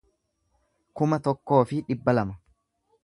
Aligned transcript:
kuma 1.01 1.19
tokkoo 1.27 1.59
fi 1.73 1.83
dhibba 1.91 2.17
lama 2.21 2.39